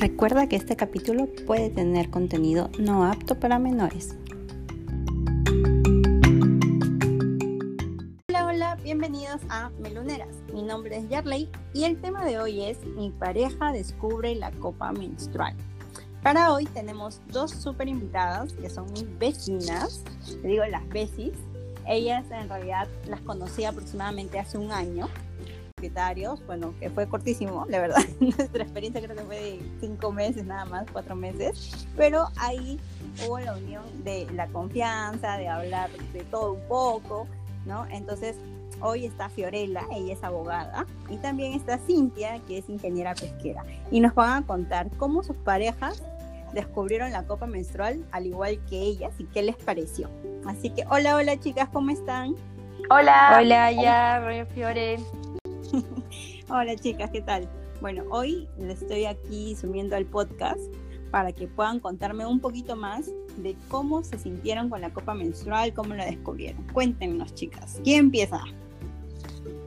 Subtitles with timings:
[0.00, 4.16] Recuerda que este capítulo puede tener contenido no apto para menores.
[8.30, 10.34] Hola, hola, bienvenidos a Meluneras.
[10.54, 14.90] Mi nombre es Yarley y el tema de hoy es Mi pareja descubre la copa
[14.92, 15.54] menstrual.
[16.22, 20.02] Para hoy tenemos dos súper invitadas que son mis vecinas,
[20.42, 21.34] digo las besis.
[21.86, 25.10] Ellas en realidad las conocí aproximadamente hace un año
[25.80, 28.02] propietarios, bueno, que fue cortísimo, la verdad.
[28.20, 32.78] Nuestra experiencia creo que fue de cinco meses nada más, cuatro meses, pero ahí
[33.26, 37.26] hubo la unión de la confianza, de hablar de todo un poco,
[37.64, 37.86] ¿no?
[37.90, 38.36] Entonces,
[38.82, 44.00] hoy está Fiorella, ella es abogada, y también está Cintia, que es ingeniera pesquera, y
[44.00, 46.02] nos van a contar cómo sus parejas
[46.52, 50.10] descubrieron la copa menstrual al igual que ellas y qué les pareció.
[50.46, 52.34] Así que hola, hola chicas, ¿cómo están?
[52.90, 53.36] Hola.
[53.38, 54.98] Hola, ya, Fiore.
[56.52, 57.48] Hola chicas, ¿qué tal?
[57.80, 60.58] Bueno, hoy les estoy aquí subiendo al podcast
[61.12, 65.72] para que puedan contarme un poquito más de cómo se sintieron con la copa menstrual,
[65.72, 66.66] cómo la descubrieron.
[66.72, 67.80] Cuéntenos, chicas.
[67.84, 68.40] ¿Quién empieza?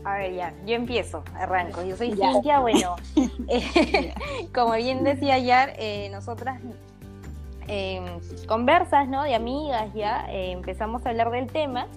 [0.03, 1.83] A ver, ya, yo empiezo, arranco.
[1.83, 2.97] Yo soy Cintia, bueno,
[3.47, 4.13] eh,
[4.53, 6.59] como bien decía ayer, eh, nosotras
[7.69, 8.01] eh,
[8.45, 9.23] conversas, ¿no?
[9.23, 11.87] De amigas ya, empezamos a hablar del tema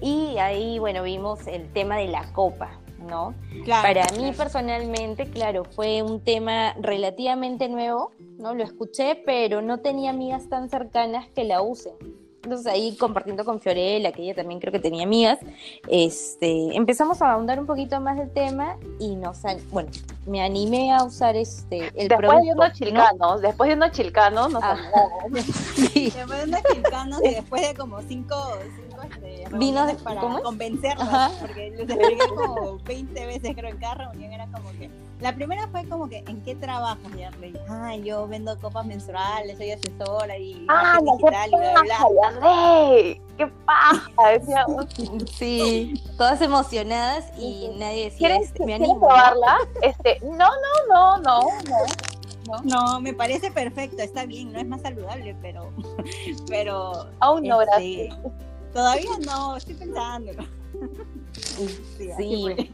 [0.00, 3.34] y ahí, bueno, vimos el tema de la copa, ¿no?
[3.66, 8.54] Para mí personalmente, claro, fue un tema relativamente nuevo, ¿no?
[8.54, 11.94] Lo escuché, pero no tenía amigas tan cercanas que la usen.
[12.42, 15.38] Entonces ahí compartiendo con Fiorella, que ella también creo que tenía amigas,
[15.88, 19.90] este, empezamos a ahondar un poquito más del tema y nos, bueno,
[20.24, 24.62] me animé a usar este el después de unos chilcanos, después de unos chilcanos, nos
[24.62, 24.76] ah.
[25.28, 28.36] Después de unos chilcanos y después de como cinco
[29.02, 31.08] este, vino para convencerlos,
[31.40, 35.66] porque les expliqué como 20 veces creo en cada reunión, era como que, la primera
[35.68, 36.98] fue como que, ¿en qué trabajas?
[37.16, 43.16] Y ah, yo vendo copas mensuales, soy asesora y ah, digital y bla, bla.
[43.36, 44.66] ¿Qué pasa?
[45.38, 48.98] sí, todas emocionadas y nadie decía, ¿Quieres, este, me animo.
[48.98, 49.58] probarla?
[49.82, 51.86] Este, no, no, no, no, no.
[52.64, 55.70] No, me parece perfecto, está bien, no es más saludable, pero,
[56.48, 57.06] pero.
[57.20, 58.32] Aún no, este, gracias.
[58.72, 60.32] Todavía no, estoy pensando.
[62.16, 62.72] Sí,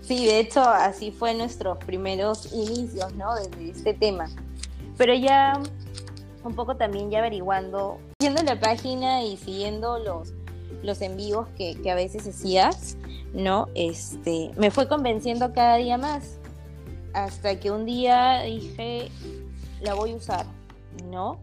[0.00, 3.34] sí, de hecho así fue nuestros primeros inicios, ¿no?
[3.34, 4.28] De este tema.
[4.96, 5.60] Pero ya
[6.44, 10.32] un poco también ya averiguando, viendo la página y siguiendo los,
[10.82, 12.96] los en vivos que, que a veces hacías,
[13.34, 13.68] ¿no?
[13.74, 16.38] Este, me fue convenciendo cada día más.
[17.12, 19.10] Hasta que un día dije,
[19.80, 20.46] la voy a usar,
[21.10, 21.38] ¿no?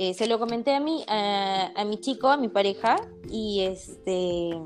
[0.00, 2.94] Eh, se lo comenté a mi, a, mi chico, a mi pareja,
[3.28, 4.56] y este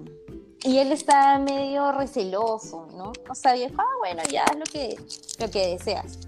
[0.62, 3.12] y él está medio receloso, ¿no?
[3.30, 4.96] O sea, dijo, ah, bueno, ya es lo que,
[5.40, 6.18] lo que deseas,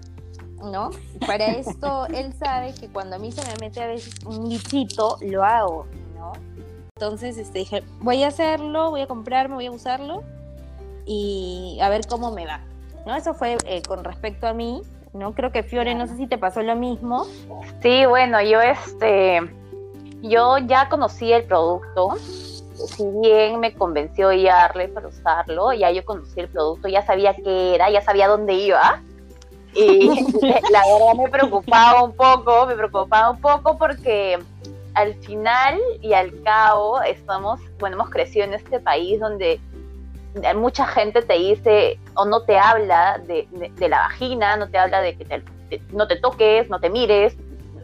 [0.57, 0.89] ¿no?
[1.27, 5.19] Para esto, él sabe que cuando a mí se me mete a veces un bichito,
[5.21, 5.85] lo hago,
[6.15, 6.33] ¿no?
[6.95, 10.23] Entonces, este, dije, voy a hacerlo, voy a comprarme, voy a usarlo
[11.05, 12.65] y a ver cómo me va,
[13.05, 13.15] ¿no?
[13.15, 14.81] Eso fue eh, con respecto a mí,
[15.15, 15.33] ¿no?
[15.33, 17.25] Creo que Fiore, no sé si te pasó lo mismo.
[17.81, 19.41] Sí, bueno, yo este,
[20.21, 26.39] yo ya conocí el producto, si bien me convenció Yarle para usarlo, ya yo conocí
[26.39, 29.01] el producto, ya sabía qué era, ya sabía dónde iba.
[29.73, 30.09] Y
[30.71, 34.39] la verdad me preocupaba un poco, me preocupaba un poco porque
[34.93, 39.59] al final y al cabo estamos, bueno, hemos crecido en este país donde
[40.55, 43.47] mucha gente te dice o no te habla de,
[43.79, 45.43] la vagina, no te habla de que
[45.91, 47.37] no te toques, no te mires,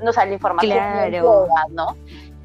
[0.03, 1.47] no sale información claro.
[1.71, 1.95] ¿no?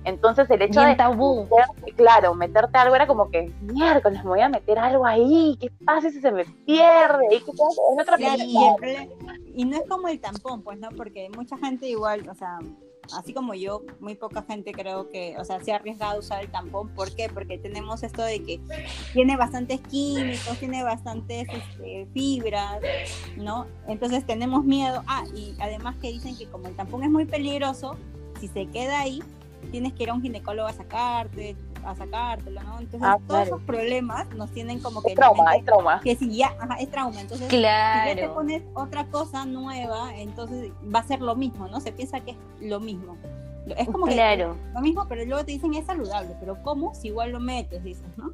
[0.06, 1.48] Entonces el hecho de tabú.
[1.96, 6.10] claro, meterte algo era como que, miércoles, me voy a meter algo ahí, ¿qué pasa
[6.10, 7.26] si se me pierde?
[7.32, 9.10] ¿Y, qué
[9.52, 10.90] y no es como el tampón, pues, ¿no?
[10.90, 12.60] Porque mucha gente igual, o sea,
[13.14, 16.42] así como yo, muy poca gente creo que, o sea, se ha arriesgado a usar
[16.42, 16.88] el tampón.
[16.90, 17.28] ¿Por qué?
[17.28, 18.60] Porque tenemos esto de que
[19.12, 22.80] tiene bastantes químicos, tiene bastantes este, fibras,
[23.36, 23.66] ¿no?
[23.88, 25.02] Entonces tenemos miedo.
[25.06, 27.96] Ah, y además que dicen que como el tampón es muy peligroso,
[28.40, 29.22] si se queda ahí,
[29.70, 31.56] tienes que ir a un ginecólogo a sacarte,
[31.86, 32.80] a sacártelo, ¿no?
[32.80, 35.10] Entonces, ah, todos esos problemas nos tienen como que...
[35.10, 36.00] Es trauma, es trauma.
[36.02, 37.20] Que si ya, ajá, es trauma.
[37.20, 41.80] Entonces, si ya te pones otra cosa nueva, entonces va a ser lo mismo, ¿no?
[41.80, 43.16] Se piensa que es lo mismo.
[43.76, 44.54] Es como claro.
[44.54, 46.94] que lo mismo, pero luego te dicen es saludable, pero ¿cómo?
[46.94, 48.30] Si igual lo metes, dices, ¿no?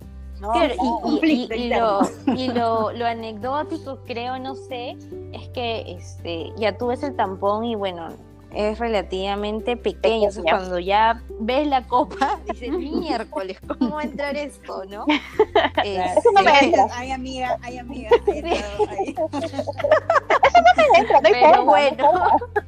[0.51, 0.75] claro,
[1.23, 2.01] y, y, lo,
[2.35, 4.97] y lo, lo, anecdótico, creo, no sé,
[5.33, 8.09] es que este, ya tú ves el tampón y bueno,
[8.55, 10.29] es relativamente pequeño.
[10.29, 15.07] Entonces, cuando ya ves la copa, dices, miércoles, ¿cómo va a entrar esto, no?
[15.85, 16.87] Eso no me entra.
[16.93, 18.11] Ay, amiga, ay, amiga.
[18.27, 22.13] Ay, Eso no me entra, no hay Pero forma, bueno.
[22.13, 22.63] no.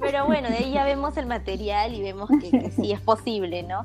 [0.00, 3.64] Pero bueno, de ahí ya vemos el material y vemos que, que sí es posible,
[3.64, 3.84] ¿no?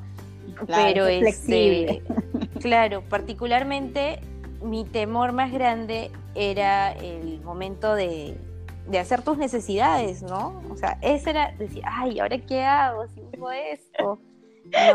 [0.65, 2.03] Claro, Pero es flexible.
[2.05, 4.19] este, claro, particularmente
[4.61, 8.37] mi temor más grande era el momento de,
[8.87, 10.61] de hacer tus necesidades, ¿no?
[10.69, 14.19] O sea, ese era decir, ay, ¿ahora qué hago si uso esto?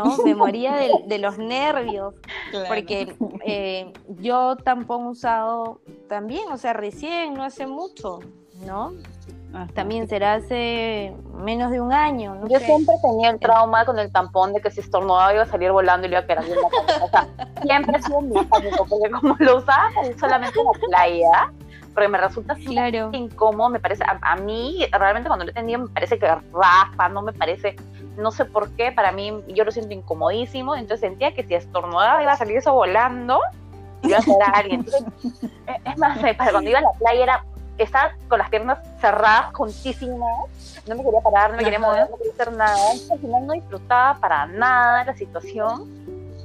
[0.03, 0.17] ¿No?
[0.25, 2.13] Me moría de, de los nervios,
[2.51, 2.65] Claro.
[2.67, 3.15] porque
[3.45, 8.19] eh, yo tampón usado también, o sea, recién, no hace mucho,
[8.65, 8.93] ¿no?
[9.53, 9.67] Ajá.
[9.73, 12.65] También será hace menos de un año, no Yo sé.
[12.65, 16.05] siempre tenía el trauma con el tampón de que si estornudaba iba a salir volando
[16.05, 17.05] y le iba a quedar bien la cabeza.
[17.05, 17.27] O sea,
[17.63, 19.89] siempre ha sido mi pánico, porque como lo usaba
[20.19, 21.53] solamente en la playa,
[21.93, 23.09] porque me resulta Claro.
[23.13, 27.09] incómodo, me parece, a, a mí realmente cuando lo he tenido me parece que raspa,
[27.09, 27.75] no me parece,
[28.17, 32.21] no sé por qué, para mí yo lo siento incomodísimo, entonces sentía que si estornudaba
[32.21, 33.39] iba a salir eso volando
[34.01, 34.79] y iba a quedar alguien.
[34.79, 35.07] Entonces,
[35.67, 37.45] eh, es más, me pasa, cuando iba a la playa era,
[37.77, 40.19] estaba con las piernas cerradas, juntísimas,
[40.87, 43.53] no me quería parar, no me quería mover, no quería hacer nada, al final no
[43.53, 45.87] disfrutaba para nada la situación.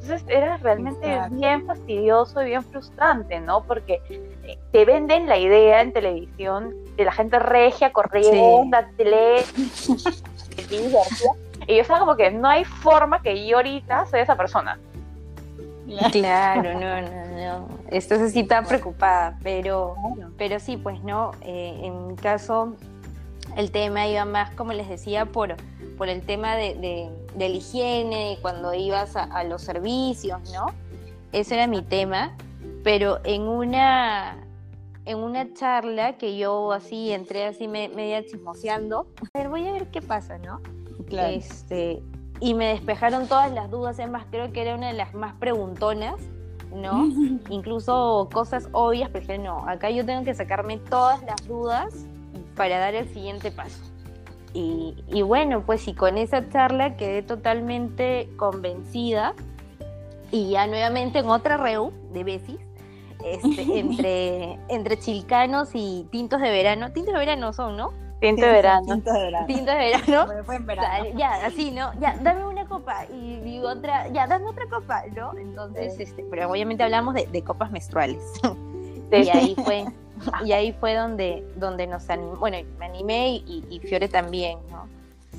[0.05, 1.35] Entonces era realmente Exacto.
[1.37, 3.65] bien fastidioso y bien frustrante, ¿no?
[3.65, 9.49] Porque eh, te venden la idea en televisión de la gente regia, corriendo, atleta,
[10.69, 11.01] divertida.
[11.67, 14.79] Y yo estaba como que no hay forma que yo ahorita sea esa persona.
[16.13, 17.69] Claro, no, no, no.
[17.89, 19.95] Entonces sí estaba preocupada, pero,
[20.37, 21.31] pero sí, pues no.
[21.41, 22.75] eh, en mi caso,
[23.57, 25.57] el tema iba más, como les decía, por,
[25.97, 30.67] por el tema de, de, de la higiene, cuando ibas a, a los servicios, ¿no?
[31.33, 32.37] Ese era mi tema,
[32.83, 34.37] pero en una,
[35.05, 39.73] en una charla que yo así entré así me- media chismoseando, a ver, voy a
[39.73, 40.61] ver qué pasa, ¿no?
[41.09, 41.35] Claro.
[41.35, 42.03] Este,
[42.41, 46.17] y me despejaron todas las dudas, además creo que era una de las más preguntonas,
[46.75, 47.05] ¿no?
[47.51, 51.95] Incluso cosas obvias, pero dije, no, acá yo tengo que sacarme todas las dudas
[52.57, 53.83] para dar el siguiente paso.
[54.55, 59.35] Y, y bueno, pues y con esa charla quedé totalmente convencida
[60.31, 62.59] y ya nuevamente en otra reu de Besis,
[63.25, 67.93] este, entre, entre chilcanos y tintos de verano, tintos de verano son, ¿no?
[68.21, 68.87] Tinto de verano.
[68.87, 69.47] Tinto de verano.
[69.47, 70.27] Tintos de verano.
[70.27, 71.05] Bueno, fue en O verano.
[71.05, 71.93] sea, ya, así, ¿no?
[72.01, 75.37] Ya, dame una copa y, y otra, ya, dame otra copa, ¿no?
[75.37, 78.23] Entonces, este, pero obviamente hablamos de, de copas menstruales.
[79.13, 79.85] Y ahí fue,
[80.45, 84.87] y ahí fue donde, donde nos animó, bueno, me animé y, y- Fiore también, ¿no?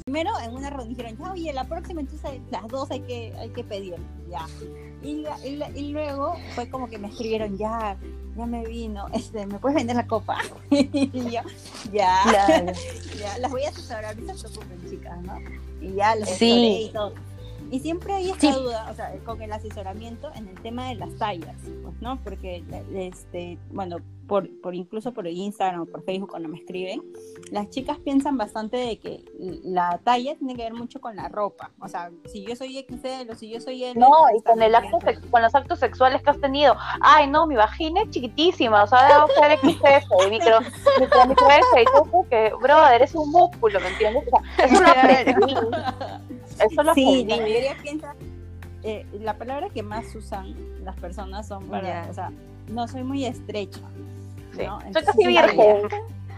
[0.05, 3.49] Primero en una reunión dijeron, ya, oye, la próxima entonces las dos hay que, hay
[3.49, 3.95] que pedir,
[4.29, 4.45] ya.
[5.01, 7.97] Y, la- y la- y luego fue como que me escribieron, ya,
[8.37, 10.37] ya me vino, este, ¿me puedes vender la copa?
[10.69, 11.41] y yo,
[11.91, 12.19] ya,
[13.19, 15.39] ya, las voy a asesorar, no se preocupen, chicas, ¿no?
[15.81, 16.87] Y ya las Sí.
[16.89, 17.13] y todo.
[17.71, 18.59] Y siempre hay esta Sí.
[18.59, 22.17] duda, o sea, con el asesoramiento en el tema de las tallas, pues, ¿no?
[22.23, 22.63] Porque,
[22.93, 27.01] este, bueno, por, por incluso por Instagram o por Facebook cuando me escriben,
[27.51, 29.23] las chicas piensan bastante de que
[29.63, 31.71] la talla tiene que ver mucho con la ropa.
[31.79, 33.99] O sea, si yo soy XL o si yo soy L.
[33.99, 34.97] No, pues, y con el acto
[35.29, 36.75] con los actos sexuales que has tenido.
[37.01, 40.59] Ay, no, mi vagina es chiquitísima, o sea, debo ser XS, micro,
[40.99, 44.23] micro, micro S, y tú porque, brother, es un músculo, ¿me entiendes?
[44.27, 45.53] O sea, eso lo aprendí,
[46.67, 47.25] eso lo Sí, aprendí.
[47.25, 48.15] la mayoría piensa.
[48.83, 52.05] eh, la palabra que más usan las personas son para.
[52.05, 52.09] Ya.
[52.09, 52.31] O sea,
[52.69, 53.81] no soy muy estrecha.
[54.55, 54.63] Sí.
[54.65, 54.79] ¿no?
[54.93, 55.89] Soy casi virgen.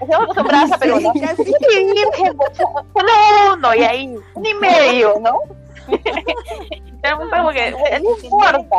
[0.01, 1.13] Estamos acostumbradas a Sí, preguntar.
[1.35, 1.43] casi.
[1.43, 3.11] Virgen, pues, solo
[3.53, 5.39] uno, y ahí, ni medio, ¿no?
[7.01, 7.71] Pero un poco que,
[8.01, 8.77] no importa.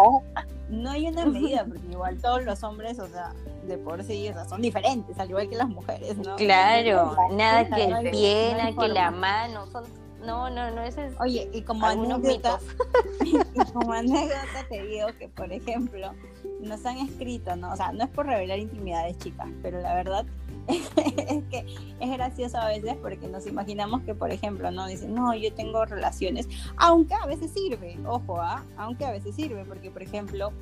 [0.69, 3.33] No hay una medida, porque igual todos los hombres, o sea,
[3.67, 6.37] de por sí, o sea, son diferentes, al igual que las mujeres, ¿no?
[6.37, 9.85] Claro, nada que el pie, nada que la mano, son,
[10.25, 12.59] no, no, no, ese es Oye, y como anécdota,
[13.25, 16.13] y como anécdota te digo que, por ejemplo,
[16.61, 17.73] nos han escrito, ¿no?
[17.73, 20.27] O sea, no es por revelar intimidades, chicas, pero la verdad
[20.69, 21.65] es que
[22.01, 25.85] es gracioso a veces porque nos imaginamos que, por ejemplo, no dicen, no, yo tengo
[25.85, 28.65] relaciones, aunque a veces sirve, ojo, ¿ah?
[28.77, 30.53] Aunque a veces sirve, porque, por ejemplo,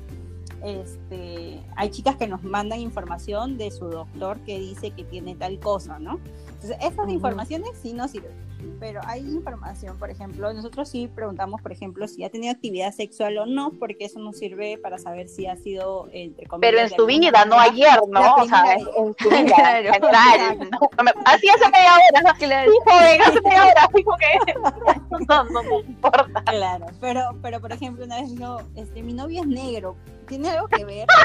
[0.63, 5.59] este, hay chicas que nos mandan información de su doctor que dice que tiene tal
[5.59, 6.19] cosa, ¿no?
[6.47, 8.46] Entonces, esas informaciones sí nos sirven.
[8.79, 13.37] Pero hay información, por ejemplo, nosotros sí preguntamos, por ejemplo, si ha tenido actividad sexual
[13.39, 16.89] o no, porque eso nos sirve para saber si ha sido, entre comillas, Pero en
[16.95, 18.35] su vida, no ayer, ¿no?
[18.35, 18.81] O sea, en,
[19.17, 19.55] su vida,
[19.99, 20.55] Claro.
[20.71, 20.79] ¿no?
[21.03, 22.33] Me- Así hace media hora, ¿no?
[22.37, 22.71] Claro.
[22.85, 24.27] Joven, hace media hora, dijo que
[25.27, 26.43] no, no, no importa.
[26.45, 29.95] Claro, pero, pero por ejemplo, una vez dijo, este, mi novio es negro,
[30.27, 31.07] ¿tiene algo que ver?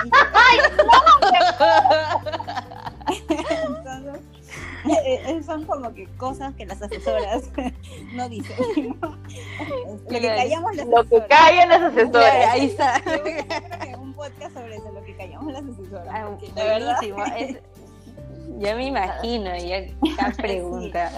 [0.55, 0.59] Y-
[3.29, 4.21] Entonces,
[5.05, 7.45] eh, eso son como que cosas que las asesoras
[8.15, 8.97] no dicen.
[9.01, 9.17] ¿no?
[10.09, 11.29] Lo que callamos las Lo que asesoras.
[11.29, 12.47] callan las asesoras.
[12.51, 13.03] Ahí está.
[13.99, 16.09] Un podcast sobre eso, lo que callamos las asesoras.
[16.11, 16.99] Ah, la verdad.
[17.39, 17.59] Es-
[18.59, 21.11] yo me imagino, ya cada pregunta.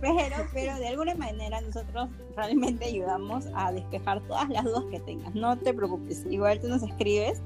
[0.00, 5.34] Pero, pero de alguna manera nosotros realmente ayudamos a despejar todas las dudas que tengas.
[5.34, 7.42] No te preocupes, igual tú nos escribes.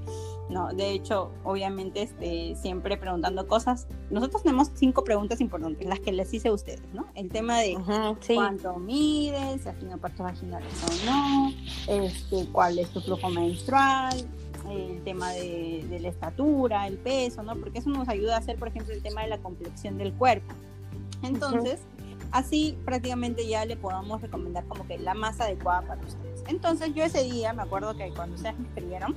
[0.51, 3.87] No, de hecho, obviamente, este, siempre preguntando cosas.
[4.11, 7.07] Nosotros tenemos cinco preguntas importantes, las que les hice a ustedes, ¿no?
[7.15, 8.35] El tema de Ujú, sí.
[8.35, 11.53] cuánto mides, si has tenido partos vaginales o no,
[11.87, 14.29] este, cuál es tu flujo menstrual,
[14.71, 17.57] el tema de, de la estatura, el peso, ¿no?
[17.57, 20.53] Porque eso nos ayuda a hacer, por ejemplo, el tema de la complexión del cuerpo.
[21.23, 21.81] Entonces,
[22.33, 26.43] así prácticamente ya le podamos recomendar como que la más adecuada para ustedes.
[26.49, 29.17] Entonces, yo ese día, me acuerdo que cuando ustedes me escribieron,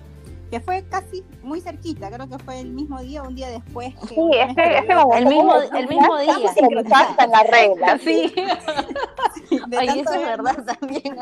[0.52, 3.96] que fue casi muy cerquita, creo que fue el mismo día o un día después.
[3.96, 5.04] Que Sí, me es que, es que escribieron.
[5.04, 6.36] como- El mismo- el mismo día.
[6.56, 8.02] Estamos en las reglas.
[8.02, 8.34] Sí.
[9.68, 11.16] De Oye, tanto eso es vernos, verdad también.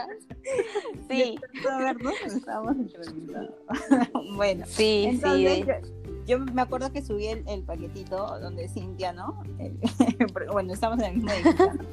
[1.10, 2.76] Sí, de tanto vernos, sincronizados.
[4.36, 5.64] bueno, sí, Entonces, sí.
[5.66, 5.74] yo,
[6.26, 9.42] yo me acuerdo que subí el, el paquetito donde Cintia, ¿no?
[9.60, 9.80] El-
[10.52, 11.84] bueno, estamos en el mismo edificio, ¿no?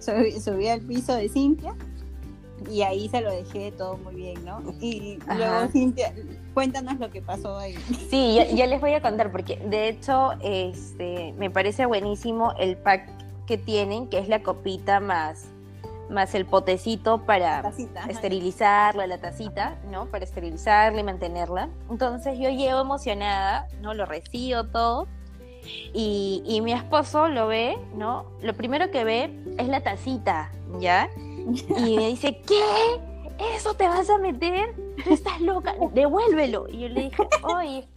[0.00, 1.74] Subí, subí al piso de Cintia
[2.70, 4.60] y ahí se lo dejé todo muy bien, ¿no?
[4.80, 5.34] Y Ajá.
[5.36, 6.14] luego Cintia,
[6.54, 7.74] cuéntanos lo que pasó ahí.
[8.10, 12.76] Sí, ya, ya les voy a contar porque de hecho este me parece buenísimo el
[12.76, 13.08] pack
[13.46, 15.46] que tienen, que es la copita más
[16.10, 20.06] más el potecito para Tacita, esterilizarla, la tacita, ¿no?
[20.06, 21.68] Para esterilizarla y mantenerla.
[21.88, 23.94] Entonces yo llego emocionada, ¿no?
[23.94, 25.06] Lo recibo todo.
[25.92, 28.26] Y, y mi esposo lo ve, ¿no?
[28.42, 30.50] Lo primero que ve es la tacita,
[30.80, 31.08] ¿ya?
[31.16, 32.62] Y me dice, ¿qué?
[33.54, 34.74] ¿Eso te vas a meter?
[35.02, 36.66] Tú estás loca, devuélvelo.
[36.68, 37.88] Y yo le dije, oye,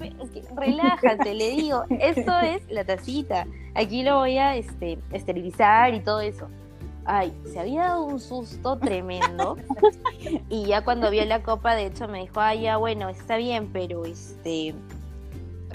[0.56, 3.46] relájate, le digo, esto es la tacita.
[3.76, 6.48] Aquí lo voy a este, esterilizar y todo eso.
[7.06, 9.58] Ay, se había dado un susto tremendo.
[10.50, 13.72] Y ya cuando vio la copa, de hecho, me dijo, ay, ya bueno, está bien,
[13.74, 14.74] pero este.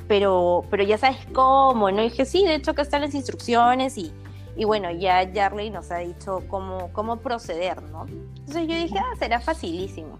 [0.06, 2.00] Pero, pero ya sabes cómo, ¿no?
[2.00, 4.10] Y dije, sí, de hecho, acá están las instrucciones y,
[4.56, 8.06] y bueno, ya Jarley nos ha dicho cómo, cómo proceder, ¿no?
[8.06, 10.18] Entonces yo dije, ah, será facilísimo.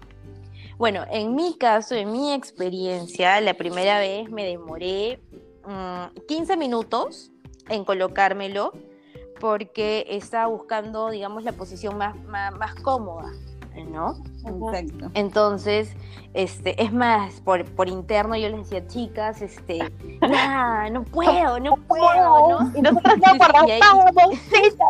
[0.77, 5.19] Bueno, en mi caso, en mi experiencia, la primera vez me demoré
[5.65, 7.31] mm, 15 minutos
[7.67, 8.73] en colocármelo
[9.39, 13.31] porque estaba buscando, digamos, la posición más, más, más cómoda,
[13.89, 14.17] ¿no?
[14.45, 15.09] Exacto.
[15.13, 15.95] Entonces,
[16.33, 19.79] este, es más, por, por interno yo les decía, chicas, este,
[20.21, 22.77] nah, no puedo, no puedo, ¿no?
[22.77, 24.87] Y nosotros no Sí, sí, ahí- guardamos citas,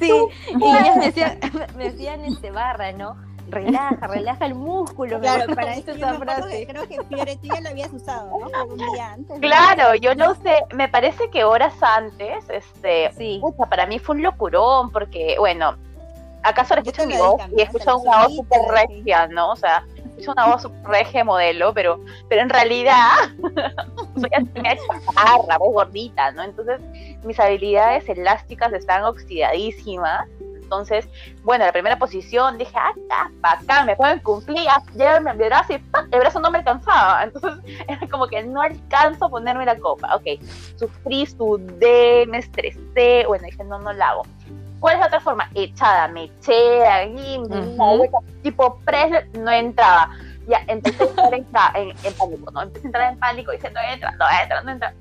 [0.00, 0.12] Sí,
[0.60, 1.38] y ellas me decían,
[1.76, 3.16] me decían este barra, ¿no?
[3.54, 5.20] Relaja, relaja el músculo.
[5.20, 6.58] Claro, para eso yo esa frase.
[6.58, 8.48] que creo que Fiore, tú ya lo habías usado, ¿no?
[8.58, 9.36] Algún día antes.
[9.36, 9.40] ¿no?
[9.40, 14.16] Claro, yo no sé, me parece que horas antes, este, Sí, pucha, para mí fue
[14.16, 15.76] un locurón, porque, bueno,
[16.42, 18.42] acaso le escucho mi voz y escucho una voz sí.
[18.70, 19.50] regia, ¿no?
[19.50, 19.84] O sea,
[20.16, 23.10] es una voz súper regia modelo, pero, pero en realidad
[24.16, 26.42] soy así media chaparra, voz gordita, ¿no?
[26.42, 26.80] Entonces,
[27.24, 30.28] mis habilidades elásticas están oxidadísimas.
[30.74, 31.08] Entonces,
[31.44, 35.78] bueno, la primera posición dije, ah, ya, bacán, me pueden cumplir, ya mi brazo y
[35.78, 36.08] ¡pam!
[36.10, 37.22] el brazo no me alcanzaba.
[37.24, 40.16] Entonces, era como que no alcanzo a ponerme la copa.
[40.16, 40.40] Ok,
[40.76, 43.24] sufrí, sudé, me estresé.
[43.26, 44.22] Bueno, dije, no, no la hago.
[44.80, 45.48] ¿Cuál es la otra forma?
[45.54, 47.96] Echada, me eché ahí, Ujú.
[47.96, 50.10] vuelta, tipo press, no entraba.
[50.48, 52.62] Ya, empecé a entrar en, en, en pánico, ¿no?
[52.62, 54.94] Empecé a entrar en pánico y dije, no entra, no entra, no entra.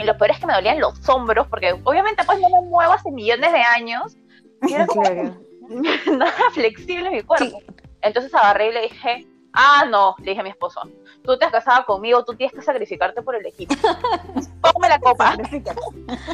[0.00, 2.92] Y lo peor es que me dolían los hombros, porque obviamente pues no me muevo
[2.92, 4.16] hace millones de años.
[4.62, 5.36] Y era como claro.
[6.16, 7.58] nada flexible mi cuerpo.
[8.02, 10.80] Entonces agarré y le dije, ah, no, le dije a mi esposo,
[11.22, 13.74] tú te has casado conmigo, tú tienes que sacrificarte por el equipo.
[14.60, 15.80] Ponme la copa, Sacrifícate.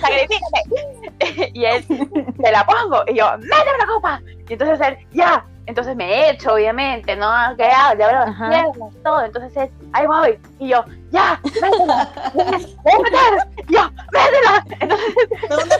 [0.00, 1.50] sacrifícate.
[1.54, 3.02] y él, te la pongo.
[3.08, 4.22] Y yo, méteme la copa.
[4.48, 5.46] Y entonces él, ya.
[5.66, 7.26] Entonces me he hecho, obviamente, ¿no?
[7.56, 8.48] Ya, le abro las Ajá.
[8.48, 9.24] piernas, todo.
[9.24, 10.38] Entonces él, ahí voy.
[10.60, 12.08] Y yo, ya, métela.
[12.34, 13.66] Voy a meter.
[13.68, 14.64] Yo, métela.
[15.40, 15.78] Entonces.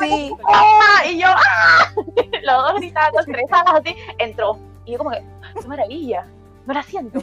[0.00, 1.04] Sí, ¡ah!
[1.06, 1.92] Y yo, ¡ah!
[2.42, 3.96] Los dos gritando, estresadas así.
[4.18, 4.58] Entró.
[4.86, 5.22] Y yo como que,
[5.60, 6.24] qué maravilla.
[6.66, 7.20] No la siento.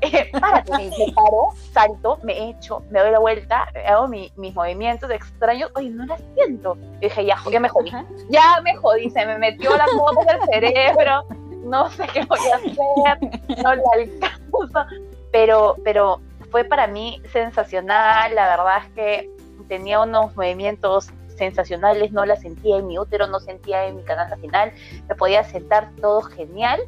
[0.00, 0.72] Eh, párate.
[0.72, 5.70] Me paro, salto, me echo, me doy la vuelta, hago mi- mis movimientos extraños.
[5.74, 6.76] Oye, no la siento.
[7.00, 7.90] Y dije, ya, ya me jodí.
[8.28, 9.10] Ya me jodí.
[9.10, 11.24] Se me metió la copa en el cerebro.
[11.64, 13.62] No sé qué voy a hacer.
[13.62, 14.86] No la alcanzo.
[15.32, 18.34] Pero, pero fue para mí sensacional.
[18.34, 19.30] La verdad es que
[19.68, 24.30] tenía unos movimientos sensacionales, no la sentía en mi útero, no sentía en mi canal
[24.30, 24.72] vaginal,
[25.06, 26.80] me podía sentar todo genial.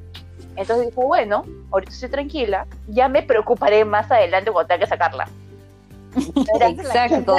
[0.59, 5.29] Entonces dije, bueno, ahorita estoy tranquila, ya me preocuparé más adelante cuando tenga que sacarla.
[6.61, 7.37] Exacto.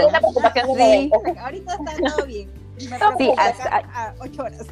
[0.77, 1.11] Sí.
[1.37, 2.49] Ahorita está todo bien.
[2.89, 4.65] Me Sí, hasta- a ocho horas.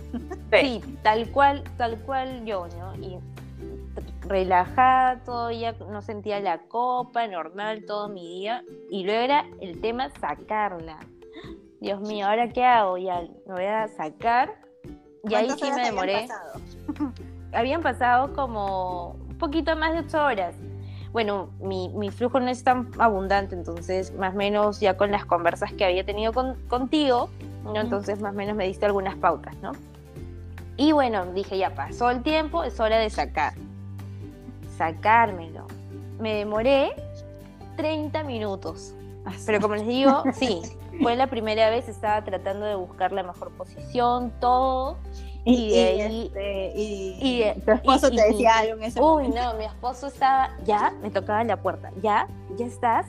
[0.62, 2.96] Sí, tal cual, tal cual yo, ¿no?
[2.96, 3.20] Y
[4.22, 8.64] relajada, todavía no sentía la copa, normal todo mi día.
[8.90, 11.00] Y luego era el tema sacarla.
[11.82, 12.98] Dios mío, ¿ahora qué hago?
[12.98, 14.56] Ya me voy a sacar.
[15.28, 16.28] Y ahí ¿Cuántas sí me demoré.
[17.54, 20.56] Habían pasado como un poquito más de ocho horas.
[21.14, 25.26] Bueno, mi, mi flujo no es tan abundante, entonces más o menos ya con las
[25.26, 27.30] conversas que había tenido con- contigo,
[27.64, 27.76] ¿no?
[27.78, 29.72] Entonces más o menos me diste algunas pautas, ¿no?
[30.76, 33.54] Y bueno, dije, ya pasó el tiempo, es hora de sacar.
[34.78, 35.66] Sacármelo.
[36.20, 36.92] Me demoré
[37.78, 38.94] 30 minutos.
[39.46, 40.62] Pero como les digo, sí,
[41.02, 44.98] fue la primera vez, estaba tratando de buscar la mejor posición, todo.
[45.50, 49.06] Y, Y y, ahí- este, y- tu esposo y- te decía algo en ese Uy,
[49.30, 49.44] momento.
[49.44, 52.28] no, mi esposo estaba, ya, me tocaba la puerta, ya,
[52.58, 53.06] ya estás.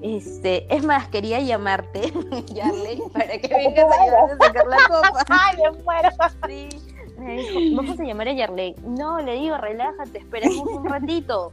[0.00, 2.12] Este, es más, quería llamarte,
[2.54, 5.24] Yarley, para que vengas a ayudarme a sacar la copa.
[5.28, 6.08] ¡Ay, me muero!
[6.46, 6.68] Sí.
[7.18, 8.76] Me dijo, vamos a llamar a Yarley.
[8.84, 11.50] No, le digo, relájate, esperemos un ratito.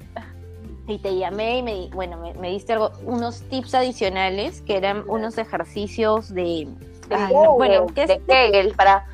[0.87, 5.07] Y te llamé y me, bueno, me, me diste algo, unos tips adicionales que eran
[5.09, 6.67] unos ejercicios De
[7.09, 8.07] Ay, no, bueno, ¿qué es?
[8.09, 9.05] de Kegel, para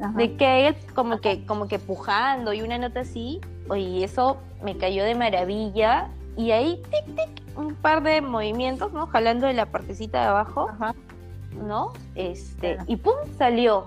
[0.00, 0.12] Ajá.
[0.16, 3.40] de Kegel como que como que pujando y una nota así
[3.74, 9.06] y eso me cayó de maravilla y ahí tic tic un par de movimientos no
[9.06, 10.94] jalando de la partecita de abajo Ajá.
[11.62, 12.84] no este Claro.
[12.86, 13.86] y pum salió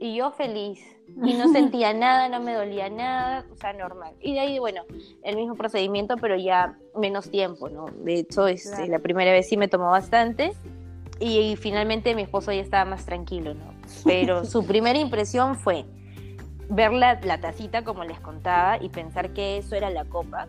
[0.00, 0.80] y yo feliz
[1.24, 4.82] y no sentía nada no me dolía nada o sea normal y de ahí bueno
[5.22, 8.92] el mismo procedimiento pero ya menos tiempo no de hecho este, Claro.
[8.92, 10.52] la primera vez sí me tomó bastante
[11.24, 13.74] y, finalmente mi esposo ya estaba más tranquilo, ¿no?
[14.04, 15.84] Pero su primera impresión fue
[16.68, 20.46] ver la, la tacita, como les contaba, y pensar que eso era la copa.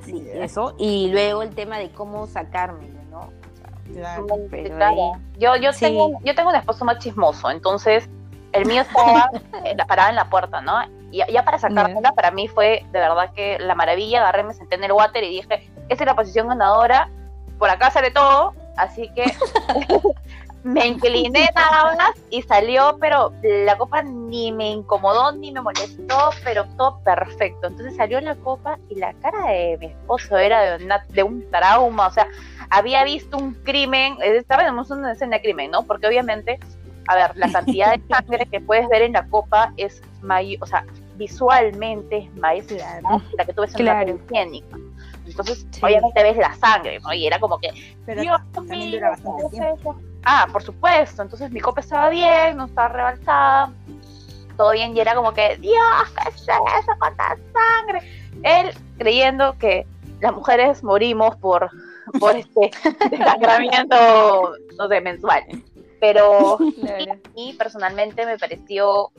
[0.00, 0.44] Así, Ya.
[0.44, 0.74] eso.
[0.78, 3.20] Y luego el tema de cómo sacármelo, ¿no?
[3.20, 4.26] O sea, Claro.
[4.50, 5.14] pero Claro.
[5.14, 5.80] ahí- Yo, yo, Sí.
[5.86, 8.08] tengo, yo tengo un esposo más chismoso, entonces
[8.52, 9.28] el mío estaba
[9.64, 10.74] en la- parada en la puerta, ¿no?
[11.10, 14.20] Y ya para sacármela, para mí fue de verdad que la maravilla.
[14.20, 17.08] Agarré, me senté en el water y dije, esa es la posición ganadora,
[17.58, 19.24] por acá sale todo, así que
[20.64, 26.30] me incliné nada más y salió, pero la copa ni me incomodó ni me molestó,
[26.44, 27.68] pero todo perfecto.
[27.68, 31.48] Entonces salió la copa y la cara de mi esposo era de, una- de un
[31.50, 32.26] trauma, o sea,
[32.70, 35.84] había visto un crimen, eh, estaba en una escena de crimen, ¿no?
[35.84, 36.58] Porque obviamente,
[37.06, 40.66] a ver, la cantidad de sangre que puedes ver en la copa es mayor, o
[40.66, 40.84] sea,
[41.18, 43.22] visualmente es más Claro.
[43.30, 44.06] que la que tú ves en Claro.
[44.16, 44.76] la higiénica.
[45.26, 45.80] Entonces, Sí.
[45.84, 47.12] obviamente ves la sangre, ¿no?
[47.12, 47.68] Y era como que,
[48.06, 49.96] Pero Dios mío, dura bastante ¿qué es tiempo.
[50.24, 51.22] Ah, por supuesto.
[51.22, 53.72] Entonces mi copa estaba bien, no estaba rebalsada,
[54.56, 55.74] todo bien, y era como que, Dios,
[56.22, 56.92] ¿qué es eso?
[56.98, 58.00] ¿Cuánta sangre?
[58.42, 59.86] Él creyendo que
[60.20, 61.70] las mujeres morimos por,
[62.18, 62.70] por este
[63.10, 65.42] desangramiento, no sé, mensual.
[66.00, 67.12] Pero Claro.
[67.12, 69.10] a mí personalmente me pareció,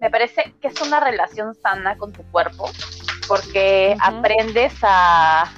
[0.00, 2.70] me parece que es una relación sana con tu cuerpo,
[3.26, 5.50] porque aprendes a,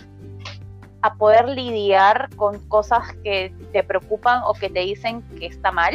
[1.03, 5.94] a poder lidiar con cosas que te preocupan o que te dicen que está mal.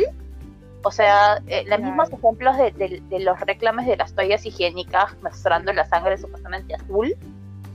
[0.84, 1.84] O sea, eh, los Claro.
[1.84, 6.76] mismos ejemplos de, de- de los reclames de las toallas higiénicas mostrando la sangre supuestamente
[6.76, 7.16] azul,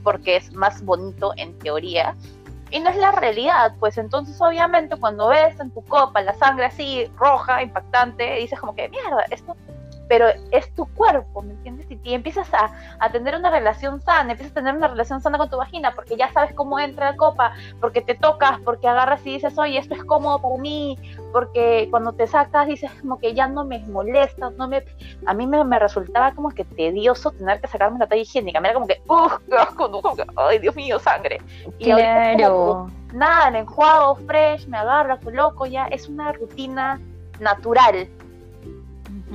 [0.03, 2.15] porque es más bonito en teoría.
[2.71, 6.65] Y no es la realidad, pues entonces obviamente cuando ves en tu copa la sangre
[6.67, 9.57] así roja, impactante, dices como que mierda, esto,
[10.11, 11.89] pero es tu cuerpo, ¿me entiendes?
[11.89, 12.69] Y, y empiezas a,
[12.99, 16.17] a tener una relación sana, empiezas a tener una relación sana con tu vagina, porque
[16.17, 19.93] ya sabes cómo entra la copa, porque te tocas, porque agarras y dices, oye, esto
[19.93, 20.97] es cómodo para mí,
[21.31, 24.83] porque cuando te sacas dices como que ya no me molesta, no me...
[25.25, 28.67] A mí me, me resultaba como que tedioso tener que sacarme la talla higiénica, me
[28.67, 31.39] era como que, uff, qué asco, no, como que, ay, Dios mío, sangre.
[31.79, 32.87] Y Claro.
[33.13, 36.99] nada, me enjuago fresh, me agarro, coloco, ya es una rutina
[37.39, 38.09] natural.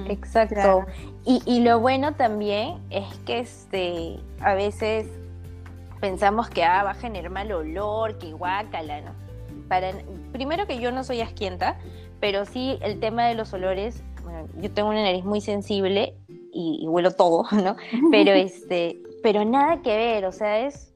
[0.09, 0.55] Exacto.
[0.55, 0.87] Claro.
[1.25, 5.07] Y, y lo bueno también es que este a veces
[6.01, 9.13] pensamos que ah, va a generar mal olor, que guácala, ¿no?
[9.69, 9.93] Para,
[10.33, 11.79] primero que yo no soy asquienta,
[12.21, 16.15] pero sí el tema de los olores, bueno, yo tengo una nariz muy sensible
[16.53, 17.77] y, y huelo todo, ¿no?
[18.11, 20.93] Pero este, pero nada que ver, o sea, es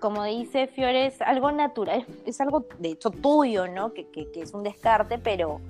[0.00, 3.92] como dice Fiore, es algo natural, es algo de hecho tuyo, ¿no?
[3.92, 5.60] Que, que, que es un descarte, pero,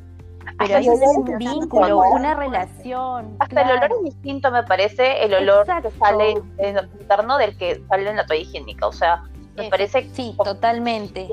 [0.58, 3.36] pero Hasta hay el un olor- vínculo, una relación.
[3.38, 5.90] Hasta el olor es distinto, me parece, el olor Exacto.
[5.90, 8.86] que sale en el interno del que sale en la toalla higiénica.
[8.86, 9.22] O sea,
[9.56, 11.28] me parece Sí, totalmente.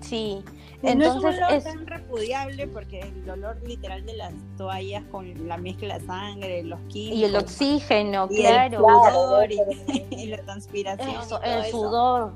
[0.00, 0.42] Sí.
[0.82, 4.34] Y no es un Entonces olor es, tan repudiable porque el olor literal de las
[4.58, 7.18] toallas con la mezcla de sangre, los químicos.
[7.18, 8.86] y el oxígeno, y claro.
[8.86, 9.60] el sudor y,
[10.10, 11.08] y la transpiración.
[11.08, 11.70] Eso, y todo el eso.
[11.70, 12.32] sudor.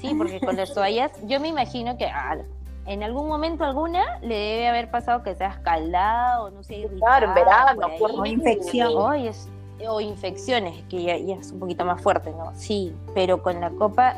[0.00, 2.38] sí, porque con las toallas, yo me imagino que ah,
[2.86, 7.28] en algún momento alguna le debe haber pasado que sea escaldada o no sé, Claro,
[7.28, 9.14] en verano, por O infección.
[9.24, 9.48] Es-
[9.88, 12.52] o infecciones, que ya, ya es un poquito más fuerte, ¿no?
[12.54, 14.16] Sí, pero con la copa,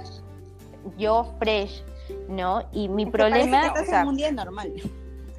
[0.99, 1.83] yo fresh,
[2.29, 2.63] ¿no?
[2.73, 4.73] Y mi Es que problema, que o estás sea, en un día normal.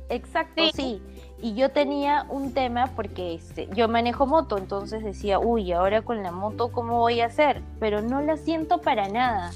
[0.09, 0.71] exacto, Sí.
[0.73, 1.01] sí.
[1.41, 6.23] Y yo tenía un tema porque este, yo manejo moto, entonces decía, uy, ahora con
[6.23, 7.61] la moto, ¿cómo voy a hacer?
[7.79, 9.51] Pero no la siento para nada.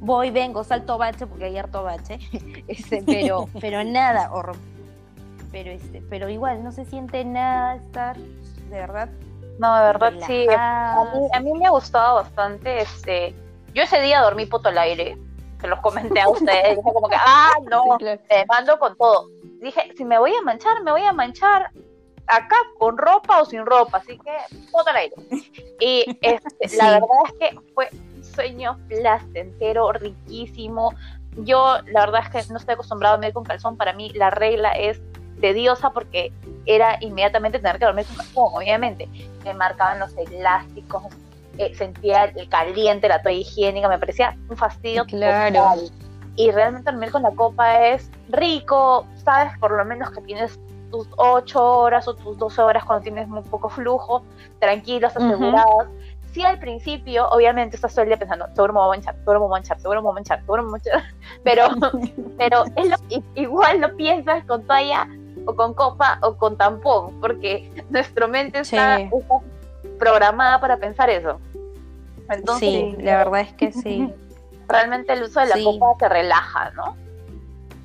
[0.00, 2.18] Voy, vengo, salto bache, porque hay harto bache,
[2.68, 4.56] este, pero, pero nada, horror.
[5.52, 9.08] Pero, este, pero igual, no se siente nada estar, de verdad,
[9.58, 10.46] No, de verdad sí.
[10.56, 12.80] A mí, a mí me ha gustado bastante.
[12.80, 13.34] Este,
[13.74, 15.18] yo ese día dormí poto al aire.
[15.60, 16.76] Se los comenté a ustedes.
[16.78, 18.20] Dije como que, ah, no, Sí, claro.
[18.28, 19.28] te mando con todo.
[19.60, 21.70] Dije, si me voy a manchar, me voy a manchar
[22.26, 23.98] acá con ropa o sin ropa.
[23.98, 24.32] Así que,
[24.72, 25.16] poto al aire.
[25.80, 26.76] Y este, Sí.
[26.78, 27.90] la verdad es que fue
[28.40, 30.94] sueño placentero, riquísimo.
[31.36, 33.76] Yo, la verdad es que no estoy acostumbrado a dormir con calzón.
[33.76, 35.00] Para mí, la regla es
[35.40, 36.32] tediosa porque
[36.66, 39.08] era inmediatamente tener que dormir con calzón, obviamente.
[39.44, 41.02] Me marcaban los elásticos,
[41.58, 45.54] eh, sentía el caliente, la toalla higiénica, me parecía un fastidio Claro.
[45.54, 45.90] total.
[46.36, 50.58] Y realmente dormir con la copa es rico, sabes por lo menos que tienes
[50.90, 54.24] tus 8 horas o tus 12 horas cuando tienes muy poco flujo,
[54.58, 55.88] tranquilos, asegurados.
[56.32, 59.40] Sí, al principio, obviamente, estás todo el día pensando, seguro me voy a manchar, seguro
[59.40, 61.14] me voy a manchar, seguro me voy a manchar, seguro me voy a manchar.
[61.44, 61.68] Pero,
[62.38, 65.08] pero es lo- igual lo piensas con toalla
[65.46, 69.08] o con copa o con tampón, porque nuestra mente está, Sí.
[69.12, 69.38] está
[69.98, 71.40] programada para pensar eso.
[72.28, 74.12] Entonces, sí, la verdad es que sí,
[74.68, 75.64] realmente el uso de la Sí.
[75.64, 76.96] copa te relaja, ¿no?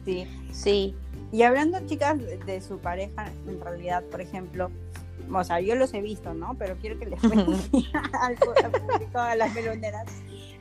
[0.06, 0.28] Sí.
[0.52, 0.96] sí.
[1.32, 4.70] Y hablando, chicas, de su pareja, en realidad, por ejemplo,
[5.32, 6.56] o sea, yo los he visto, ¿no?
[6.58, 7.54] Pero quiero que les cuente
[8.22, 10.06] al público, a las meloneras.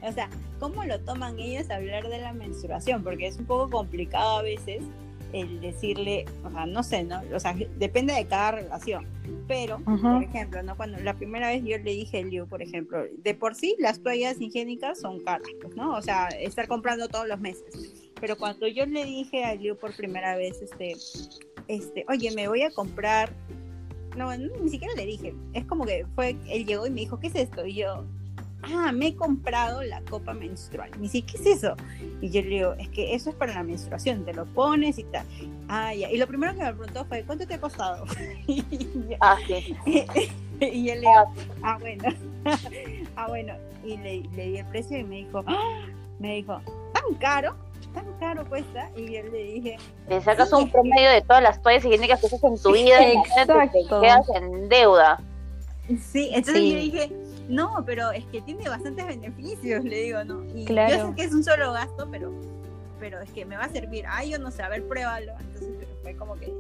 [0.03, 3.03] O sea, ¿cómo lo toman ellos a hablar de la menstruación?
[3.03, 4.83] Porque es un poco complicado a veces
[5.33, 7.21] el decirle, o sea, no sé, ¿no?
[7.35, 9.07] O sea, depende de cada relación.
[9.49, 10.01] Pero, Ujú.
[10.01, 10.77] por ejemplo, ¿no?
[10.77, 14.01] Cuando la primera vez yo le dije a Liu, por ejemplo, de por sí las
[14.01, 15.95] toallas higiénicas son caras, pues, ¿no?
[15.97, 18.11] O sea, estar comprando todos los meses.
[18.21, 20.95] Pero cuando yo le dije a Liu por primera vez, este,
[21.69, 23.33] este, oye, me voy a comprar.
[24.17, 25.35] No, ni siquiera le dije.
[25.53, 27.67] Es como que fue, él llegó y me dijo, ¿qué es esto?
[27.67, 28.05] Y yo,
[28.63, 30.91] ah, me he comprado la copa menstrual.
[30.95, 31.77] Y me dice, ¿qué es eso?
[32.21, 35.05] Y yo le digo, es que eso es para la menstruación, te lo pones y
[35.05, 35.27] tal.
[35.69, 36.11] Ah, ya.
[36.11, 38.05] Y lo primero que me preguntó fue, ¿cuánto te ha costado?
[38.47, 38.63] y,
[39.09, 39.77] yo, Ah, sí.
[40.61, 42.05] y yo le digo, ah, bueno.
[43.17, 43.55] ah, bueno.
[43.85, 45.87] Y le, le di el precio y me dijo, ¡ah!
[46.19, 46.61] me dijo,
[46.93, 47.55] ¿tan caro?
[47.95, 48.91] ¿Tan caro cuesta?
[48.97, 49.77] Y yo le dije,
[50.09, 52.73] Te sacas Sí, un que- promedio de todas las toallas higiénicas que usas en tu
[52.73, 55.21] vida y te quedas en deuda.
[56.01, 56.73] Sí, entonces Sí.
[56.73, 57.13] yo dije,
[57.49, 60.45] no, pero es que tiene bastantes beneficios, le digo, ¿no?
[60.59, 60.97] Y Claro.
[60.97, 62.33] yo sé que es un solo gasto, pero,
[62.99, 64.05] pero es que me va a servir.
[64.09, 65.33] Ay, yo no sé, a ver, pruébalo.
[65.41, 66.53] Entonces pero fue como que,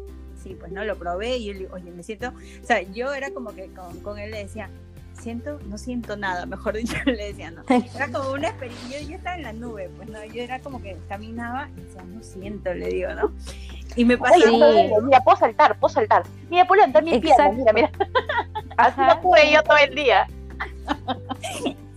[0.42, 3.12] sí, pues no, lo probé y yo le digo, oye, me siento, o sea, yo
[3.14, 4.68] era como que con, con él le decía,
[5.24, 7.62] siento, no siento nada, mejor dicho, le decía, no.
[7.68, 10.80] Era como una experiencia, yo, yo estaba en la nube, pues no, yo era como
[10.80, 13.32] que caminaba y decía, no siento, le digo, ¿no?
[13.96, 14.92] Y me Oye, Sí.
[15.02, 16.22] mira, puedo saltar, puedo saltar.
[16.50, 17.56] Mira, puedo levantar mi pierna, Exacto.
[17.58, 17.90] mira, mira.
[18.76, 19.14] Así Ajá.
[19.14, 20.26] lo pude yo todo el día.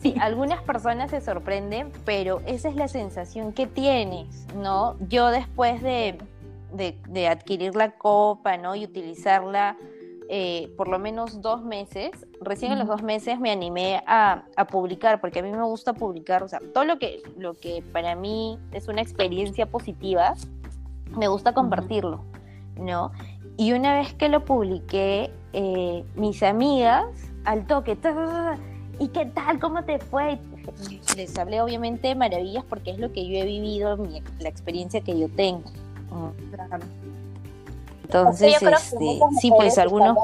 [0.02, 4.96] Sí, algunas personas se sorprenden, pero esa es la sensación que tienes, ¿no?
[5.10, 6.18] Yo después de,
[6.74, 8.76] de- de adquirir la copa, ¿no?
[8.76, 9.76] Y utilizarla
[10.30, 12.12] eh, por lo menos dos meses,
[12.42, 15.94] recién en los dos meses me animé a, a publicar, porque a mí me gusta
[15.94, 20.34] publicar, o sea, todo lo que, lo que para mí es una experiencia positiva,
[21.18, 22.24] me gusta compartirlo,
[22.80, 23.12] ¿no?
[23.56, 27.06] Y una vez que lo publiqué, eh, mis amigas,
[27.46, 27.98] al toque,
[29.00, 29.60] ¿y qué tal?
[29.60, 30.38] ¿Cómo te fue?
[31.16, 35.02] Les hablé obviamente de maravillas porque es lo que yo he vivido, mi- la experiencia
[35.02, 35.64] que yo tengo.
[36.12, 36.32] Mm.
[38.08, 40.18] Entonces, este, sí, mujeres pues algunos...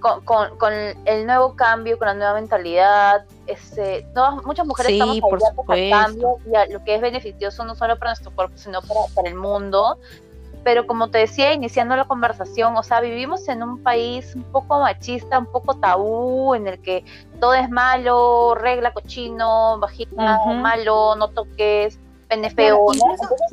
[0.00, 4.94] Con, con, con el nuevo cambio, con la nueva mentalidad, este, todas, muchas mujeres Sí,
[4.94, 8.54] estamos por al cambio y a lo que es beneficioso no solo para nuestro cuerpo,
[8.56, 9.98] sino para, para el mundo.
[10.64, 14.80] Pero como te decía, iniciando la conversación, o sea, vivimos en un país un poco
[14.80, 17.04] machista, un poco tabú, en el que
[17.38, 20.54] todo es malo, regla cochino, Ujú.
[20.54, 21.98] malo, no toques,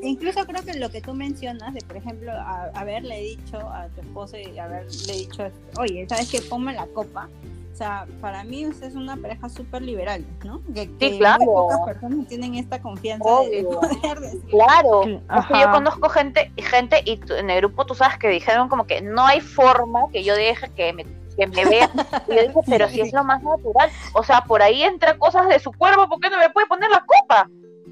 [0.02, 4.02] incluso, creo que lo que tú mencionas, de por ejemplo, a- haberle dicho a tu
[4.02, 6.42] esposo y haberle dicho, oye, ¿sabes qué?
[6.42, 7.28] Ponme la copa.
[7.74, 10.62] O sea, para mí usted es una pareja súper liberal, ¿no?
[10.74, 11.38] Que, que claro.
[11.44, 14.42] muy pocas personas tienen esta confianza de poder decir.
[14.50, 18.18] Claro, Cl- Es que yo conozco gente, gente y tú- en el grupo tú sabes
[18.18, 21.04] que dijeron como que no hay forma que yo deje que me,
[21.36, 21.92] que me vean.
[22.28, 23.92] Y yo dije, pero si es lo más natural.
[24.16, 26.90] O sea, por ahí entra cosas de su cuerpo, ¿por qué no me puede poner
[26.90, 27.48] la copa?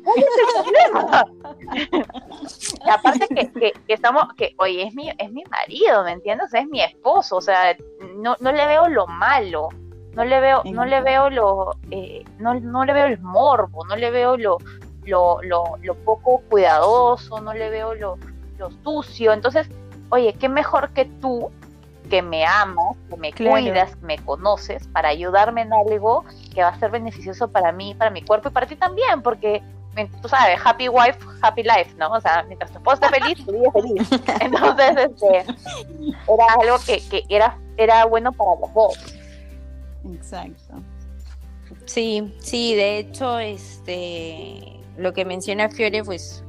[0.06, 1.26] ¿Cuál es el problema?
[2.92, 6.54] aparte que, que, estamos, que oye, es mi, es mi marido, ¿me entiendes?
[6.54, 7.76] es mi esposo, o sea,
[8.18, 9.70] no, no le veo lo malo,
[10.14, 13.96] no le veo, no le veo lo, eh, no, no le veo el morbo, no
[13.96, 14.60] le veo lo,
[15.04, 18.18] lo, lo, lo poco cuidadoso, no le veo lo,
[18.58, 19.34] lo sucio.
[19.34, 19.68] Entonces,
[20.10, 21.52] oye, qué mejor que tú
[22.10, 26.70] que me amas, que me cuidas, que me conoces, para ayudarme en algo que va
[26.70, 29.64] a ser beneficioso para mí, para mi cuerpo y para ti también, porque
[30.22, 32.12] tú sabes, happy wife, happy life, ¿no?
[32.12, 34.22] O sea, mientras tu esposa esté feliz, tu vida es feliz.
[34.42, 35.38] Entonces, este,
[36.34, 39.16] era algo que, que era, era bueno para los dos.
[40.14, 40.76] Exacto.
[41.86, 46.44] Sí, sí, de hecho, este, lo que menciona Fiore, pues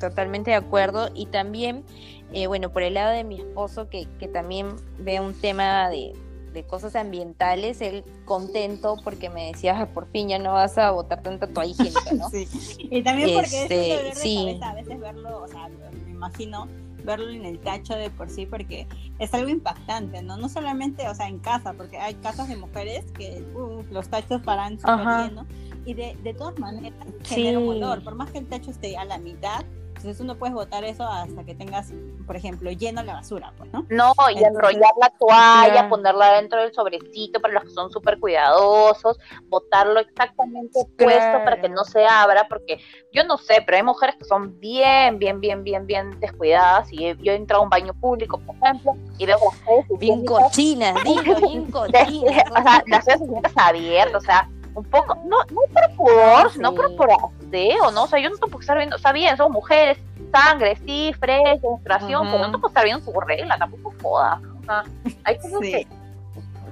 [0.00, 1.10] totalmente de acuerdo.
[1.14, 1.84] Y también
[2.32, 6.12] eh, bueno, por el lado de mi esposo, que, que también ve un tema de,
[6.52, 11.22] de, cosas ambientales, él contento porque me decía, por fin ya no vas a botar
[11.22, 12.28] tanta toalla higiénica, ¿no?
[12.30, 12.48] sí.
[12.78, 14.36] Y también porque este, es un dolor de sí.
[14.36, 15.68] cabeza, a veces verlo, o sea,
[16.04, 16.68] me imagino
[17.04, 18.86] verlo en el tacho de por sí porque
[19.18, 20.36] es algo impactante, ¿no?
[20.36, 24.42] No solamente, o sea, en casa, porque hay casas de mujeres que uh, los tachos
[24.42, 25.46] paran súper bien, ¿no?
[25.86, 26.92] Y de, de todas maneras
[27.24, 29.64] genera un olor, por más que el tacho esté a la mitad,
[29.98, 31.92] entonces tú no puedes botar eso hasta que tengas,
[32.24, 33.84] por ejemplo, lleno la basura, pues, ¿no?
[33.90, 39.18] No, y enrollar la toalla, ponerla dentro del sobrecito para los que son súper cuidadosos,
[39.48, 42.78] botarlo exactamente puesto para que no se abra, porque
[43.12, 47.16] yo no sé, pero hay mujeres que son bien, bien, bien, bien, bien descuidadas y
[47.16, 51.02] yo he entrado a un baño público, por ejemplo, y veo las redes Bien cochinas,
[51.02, 52.44] bien cochinas.
[52.50, 56.94] o sea, las redes abiertas, o sea, un poco, no, no por pudor, no por,
[56.94, 57.10] por
[57.48, 58.04] aseo, ¿no?
[58.04, 59.98] O sea, yo no tengo que estar viendo, está bien, somos mujeres,
[60.32, 64.40] sangre, cifres, demostración, pero no tengo que estar viendo su regla, tampoco joda.
[64.60, 64.84] O sea,
[65.24, 65.86] hay cosas que.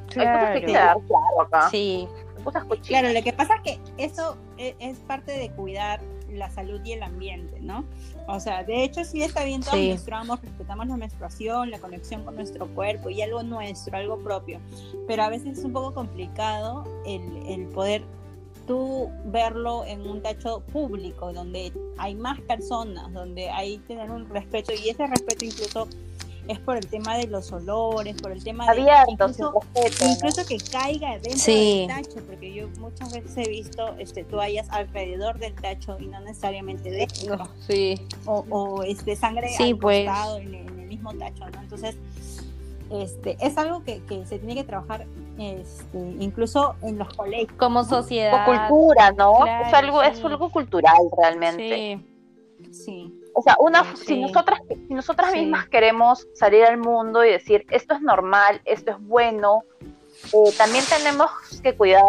[0.08, 0.30] Claro.
[0.30, 1.70] Hay cosas que quedar claro acá.
[1.70, 2.08] Sí.
[2.86, 6.92] Claro, lo que pasa es que eso e, es parte de cuidar la salud y
[6.92, 7.84] el ambiente, ¿no?
[8.28, 12.36] O sea, de hecho sí está bien, todos menstruamos, respetamos la menstruación, la conexión con
[12.36, 14.60] nuestro cuerpo y algo nuestro, algo propio,
[15.06, 18.02] pero a veces es un poco complicado el, el poder
[18.66, 24.72] tú verlo en un tacho público, donde hay más personas, donde hay tener un respeto
[24.72, 25.88] y ese respeto incluso
[26.48, 29.52] es por el tema de los olores, por el tema de incluso,
[30.08, 35.38] incluso que caiga dentro del tacho, porque yo muchas veces he visto este toallas alrededor
[35.38, 37.48] del tacho y no necesariamente dentro.
[37.66, 38.00] sí.
[38.26, 40.06] O, o este sangre sí, al pues.
[40.06, 41.60] costado en, el, mismo tacho, ¿no?
[41.60, 41.96] Entonces,
[42.90, 45.06] este, es algo que, que se tiene que trabajar
[45.38, 47.52] este, incluso en los colegios.
[47.58, 48.42] Como sociedad.
[48.42, 49.46] O cultura, ¿no?
[49.46, 50.08] es algo, sí.
[50.12, 52.02] es algo cultural realmente.
[52.62, 52.72] Sí.
[52.72, 53.22] Sí.
[53.34, 57.94] O sea, una, si nosotras, si nosotras mismas queremos salir al mundo y decir esto
[57.94, 59.62] es normal, esto es bueno,
[60.32, 61.30] eh, también tenemos
[61.62, 62.02] que cuidar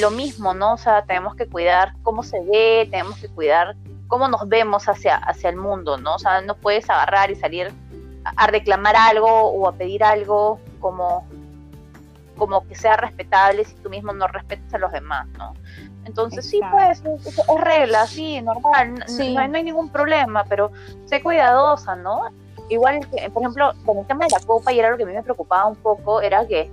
[0.00, 0.74] lo mismo, ¿no?
[0.74, 3.74] O sea, tenemos que cuidar cómo se ve, tenemos que cuidar
[4.06, 6.16] cómo nos vemos hacia, hacia el mundo, ¿no?
[6.16, 7.72] O sea, no puedes agarrar y salir
[8.24, 11.26] a reclamar algo o a pedir algo como,
[12.36, 15.54] como que sea respetable si tú mismo no respetas a los demás, ¿no?
[16.04, 19.34] Entonces sí, pues, es, es, regla, sí, normal, sí.
[19.34, 20.72] No, hay, no, hay, ningún problema, pero
[21.04, 22.30] sé cuidadosa, ¿no?
[22.68, 25.06] Igual, que, por ejemplo, con el tema de la copa, y era lo que a
[25.06, 26.70] mí me preocupaba un poco, era que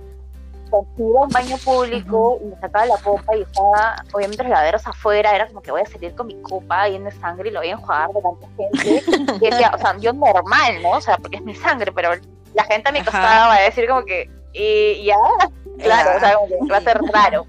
[0.98, 2.42] iba a un baño público uh -huh.
[2.42, 5.82] y me sacaba la copa y estaba, obviamente, los lavaderos afuera, era como que voy
[5.82, 8.46] a salir con mi copa ahí en sangre y lo voy a enjuagar de tanta
[8.56, 9.46] gente.
[9.46, 10.90] y decía, o sea, yo normal, ¿no?
[10.90, 12.10] O sea, porque es mi sangre, pero
[12.54, 15.16] la gente a mi costado va a decir como que, y ya,
[15.78, 17.46] claro, o sea, como que va a ser raro.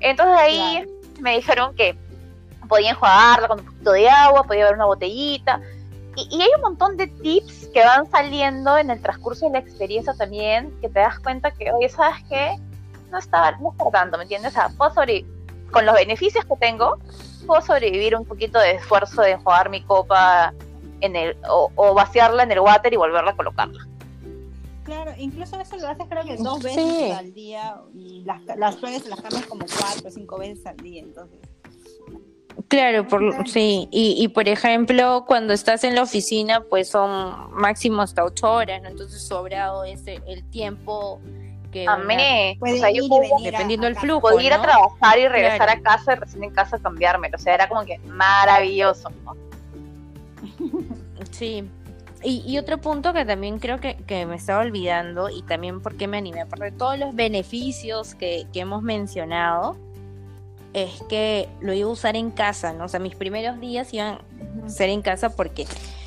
[0.00, 0.90] Entonces ahí claro.
[1.20, 1.96] me dijeron que
[2.68, 5.60] podía enjuagarla con un poquito de agua, podía haber una botellita.
[6.16, 9.58] Y, y, hay un montón de tips que van saliendo en el transcurso de la
[9.58, 12.56] experiencia también, que te das cuenta que, oye, ¿sabes qué?
[13.10, 14.52] No está, no está tanto, ¿me entiendes?
[14.52, 15.26] O sea, puedo sobrevivir,
[15.72, 16.98] con los beneficios que tengo,
[17.46, 20.54] puedo sobrevivir un poquito de esfuerzo de enjuagar mi copa
[21.00, 23.84] en el, o, o vaciarla en el water y volverla a colocarla.
[24.84, 27.10] Claro, incluso eso lo haces creo que dos veces sí.
[27.10, 31.02] al día y las, las flores las cambias como cuatro o cinco veces al día,
[31.02, 31.40] entonces.
[32.68, 38.02] Claro, por, sí, y, y por ejemplo, cuando estás en la oficina, pues son máximo
[38.02, 38.88] hasta ocho horas, ¿no?
[38.88, 41.20] Entonces sobrado es el tiempo
[41.72, 41.86] que...
[41.86, 44.58] Amé, o sea, yo puedo, dependiendo del flujo, Podía ir ¿no?
[44.58, 45.80] a trabajar y regresar claro.
[45.80, 49.34] a casa y recién en casa cambiarme, o sea, era como que maravilloso, ¿no?
[51.30, 51.68] Sí,
[52.22, 56.06] y, y, otro punto que también creo que, que, me estaba olvidando y también porque
[56.06, 59.76] me animé, aparte de todos los beneficios que, que, hemos mencionado,
[60.74, 62.84] es que lo iba a usar en casa, ¿no?
[62.84, 64.18] O sea, mis primeros días iban
[64.64, 65.66] a ser en casa porque,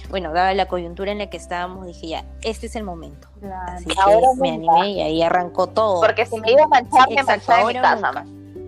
[0.09, 3.29] bueno, dada la coyuntura en la que estábamos, dije ya, este es el momento.
[3.39, 3.71] Claro.
[3.73, 6.01] Así Ahora me animé y ahí arrancó todo.
[6.01, 8.25] Porque si me iba a manchar, me manchaba en mi casa.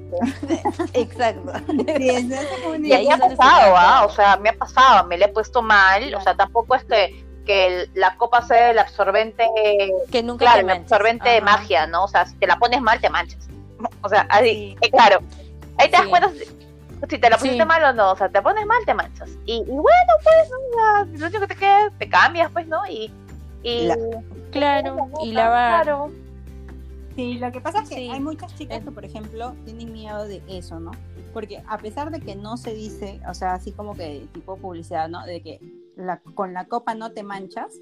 [0.94, 1.52] Exacto.
[1.98, 2.26] Sí, es
[2.84, 4.06] Y ahí ha pasado, ¿ah?
[4.06, 7.26] O sea, me ha pasado, me le he puesto mal, o sea, tampoco es que,
[7.46, 9.46] que el- la copa sea el absorbente,
[10.12, 12.06] Que nunca claro, el absorbente de magia, ¿no?
[12.06, 13.48] O sea, si te la pones mal, te manchas.
[14.02, 14.78] O sea, así, Sí.
[14.82, 15.20] eh, claro.
[15.80, 16.46] Ahí te das cuenta si,
[17.10, 17.66] si te la pusiste Sí.
[17.66, 19.30] mal o no, o sea, te pones mal, te manchas.
[19.46, 21.06] Y, y bueno, pues, ¿no?
[21.20, 22.86] Lo único que te queda, es te cambias, pues, ¿no?
[22.88, 23.12] Y...
[23.64, 23.98] y La-
[24.52, 25.84] Claro, y lavar.
[25.84, 26.12] Claro.
[27.16, 28.10] Sí, lo que pasa es que Sí.
[28.10, 28.84] hay muchas chicas Eh.
[28.84, 30.92] que, por ejemplo, tienen miedo de eso, ¿no?
[31.34, 35.08] Porque a pesar de que no se dice, o sea, así como que tipo publicidad,
[35.10, 35.24] ¿no?
[35.26, 35.60] De que
[35.96, 37.74] la, con la copa no te manchas,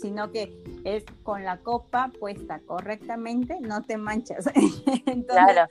[0.00, 0.52] sino que
[0.84, 4.46] es con la copa puesta correctamente, no te manchas.
[5.06, 5.68] Entonces, Claro.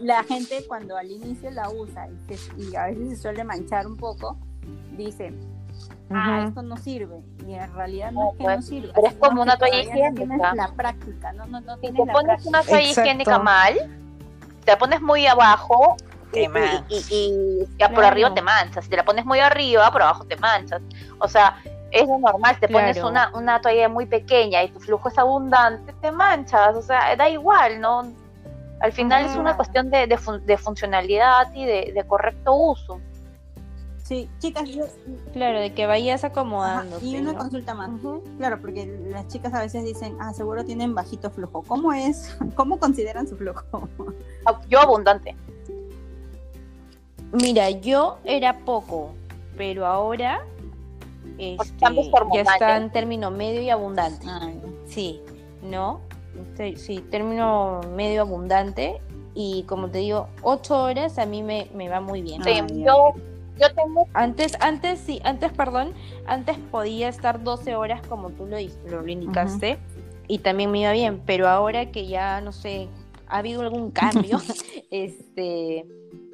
[0.00, 3.86] La gente cuando al inicio la usa y, se- y a veces se suele manchar
[3.86, 4.36] un poco,
[4.96, 5.32] dice,
[6.10, 7.22] ah, esto no sirve.
[7.46, 8.92] Y en realidad no, No, es que pues, no sirve.
[8.94, 10.14] pero es como una que toalla no higiénica.
[10.14, 11.46] tienes la práctica, ¿no?
[11.46, 12.48] No, no Si tienes te la pones práctica.
[12.48, 13.00] una toalla Exacto.
[13.00, 13.74] higiénica mal,
[14.64, 15.96] te la pones muy abajo
[16.28, 16.42] y, Te
[16.88, 18.84] y- y- y ya por arriba te manchas.
[18.84, 20.80] Si te la pones muy arriba, por abajo te manchas.
[21.18, 21.56] O sea,
[21.90, 22.56] es lo normal.
[22.60, 26.76] Te pones una, una toalla muy pequeña y tu flujo es abundante, te manchas.
[26.76, 28.12] O sea, da igual, ¿no?
[28.80, 33.00] Al final es una cuestión de, de fun- de funcionalidad y de, de correcto uso.
[34.02, 34.84] Sí, chicas, yo,
[35.32, 37.04] Claro, de que vayas ajá, acomodándote.
[37.04, 37.38] y una ¿no?
[37.38, 37.90] consulta más.
[38.38, 41.62] Claro, porque las chicas a veces dicen, ah, seguro tienen bajito flujo.
[41.62, 42.36] ¿Cómo es?
[42.56, 43.88] ¿Cómo consideran su flujo?
[44.68, 45.36] Yo abundante.
[47.32, 49.12] Mira, yo era poco,
[49.56, 50.40] pero ahora
[51.38, 51.72] este,
[52.32, 54.26] ya está en término medio y abundante.
[54.86, 55.20] Sí,
[55.62, 56.00] ¿no?
[56.42, 59.00] Este, Sí, término medio abundante.
[59.34, 62.42] Y como te digo, ocho horas a mí me, me va muy bien.
[62.42, 63.14] Sí, Ah, yo,
[63.58, 65.92] yo tengo Antes, antes sí, antes, perdón,
[66.26, 68.56] antes podía estar 12 horas como tú lo,
[68.90, 69.78] lo indicaste
[70.26, 72.88] y también me iba bien, pero ahora que ya, no sé,
[73.28, 74.38] ha habido algún cambio,
[74.90, 75.86] este,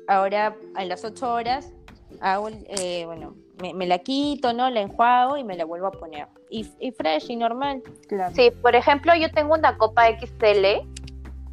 [0.09, 1.73] ahora a las 8 horas
[2.21, 4.69] hago, el- eh, bueno, me, me la quito, ¿no?
[4.71, 6.27] La enjuago y me la vuelvo a poner.
[6.51, 7.83] Y, y fresh y normal.
[8.09, 8.35] claro.
[8.35, 10.87] Sí, por ejemplo, yo tengo una copa XL.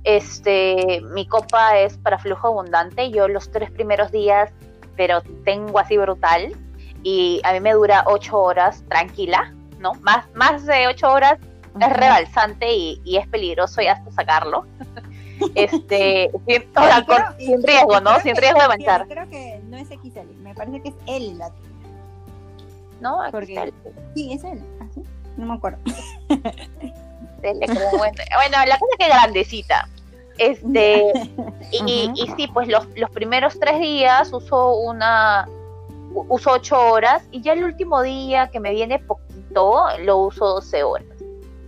[0.03, 3.09] Este, mi copa es para flujo abundante.
[3.11, 4.51] Yo los tres primeros días,
[4.97, 6.53] pero tengo así brutal.
[7.03, 9.93] Y a mí me dura ocho horas tranquila, ¿no?
[10.01, 11.37] Más, más de ocho horas
[11.79, 14.65] es rebalsante y, y es peligroso y hasta sacarlo.
[15.55, 18.17] Este, sin, o sea, Y creo- con- y- sin riesgo, ¿no?
[18.21, 21.51] Sin riesgo de manchar, Creo que no es XL, me parece que es L la
[23.03, 23.21] ¿no?
[23.21, 23.73] Aquí Porque- está el-
[24.15, 25.03] Sí, es L, así.
[25.37, 25.77] No me acuerdo.
[27.41, 27.53] Bueno.
[27.97, 29.89] Bueno, la cosa que es grandecita.
[30.37, 31.03] Este,
[31.71, 35.47] y, y sí, pues los, los primeros tres días uso una,
[36.13, 40.83] uso ocho horas y ya el último día que me viene poquito, lo uso 12
[40.83, 41.05] horas.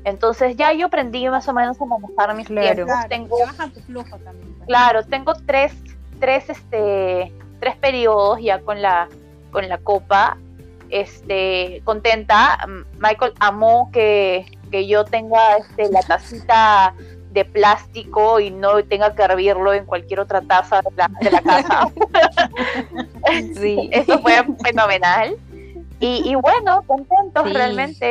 [0.05, 2.73] Entonces ya yo aprendí más o menos a manejar mis Claro.
[2.73, 2.85] tiempos.
[2.95, 4.53] Claro, Tengo, te baja tu flujo también.
[4.55, 4.67] pues.
[4.67, 5.73] claro, tengo tres,
[6.19, 9.09] tres, este, tres periodos ya con la,
[9.51, 10.37] con la copa.
[11.01, 12.57] Este, contenta.
[12.99, 16.93] Michael amó que, que yo tenga este, la tacita
[17.31, 21.41] de plástico y no tenga que hervirlo en cualquier otra taza de la, de la
[21.41, 21.91] casa.
[23.55, 23.89] Sí.
[23.91, 25.35] Eso fue fenomenal.
[25.99, 27.53] Y, y bueno, contentos Sí.
[27.53, 28.05] realmente.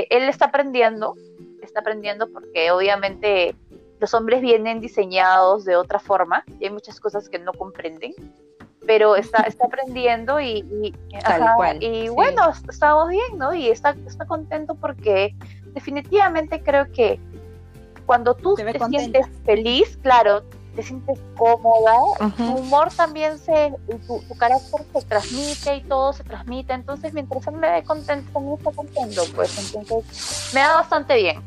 [0.00, 1.14] eh, él está aprendiendo,
[1.62, 3.54] está aprendiendo porque obviamente
[4.00, 8.14] los hombres vienen diseñados de otra forma y hay muchas cosas que no comprenden.
[8.88, 12.08] Pero está, está aprendiendo y, y, Tal ajá, cual, y sí.
[12.08, 13.52] bueno, est- estamos bien, ¿no?
[13.52, 15.36] Y está, está contento porque
[15.74, 17.20] definitivamente creo que
[18.06, 20.42] cuando tú Te sientes feliz, claro,
[20.74, 21.92] te sientes cómoda,
[22.34, 23.74] tu humor también se,
[24.06, 28.32] tu, tu carácter se transmite y todo se transmite, entonces mientras él me ve contento,
[28.32, 31.42] también está contento, pues entonces me da bastante bien.